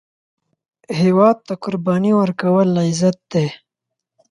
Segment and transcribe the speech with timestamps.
[0.99, 3.45] هیواد ته قرباني ورکول، عزت دی